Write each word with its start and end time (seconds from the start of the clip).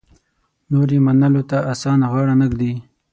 نور 0.71 0.87
یې 0.95 0.99
منلو 1.05 1.41
ته 1.49 1.57
اسانه 1.71 2.05
غاړه 2.11 2.35
نه 2.41 2.45
ږدي. 2.51 2.73